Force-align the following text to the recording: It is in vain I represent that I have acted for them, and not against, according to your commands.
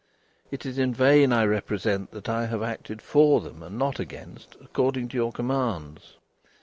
It 0.49 0.65
is 0.65 0.79
in 0.79 0.95
vain 0.95 1.31
I 1.31 1.45
represent 1.45 2.09
that 2.09 2.27
I 2.27 2.47
have 2.47 2.63
acted 2.63 3.03
for 3.03 3.39
them, 3.39 3.61
and 3.61 3.77
not 3.77 3.99
against, 3.99 4.55
according 4.59 5.09
to 5.09 5.15
your 5.15 5.31
commands. 5.31 6.17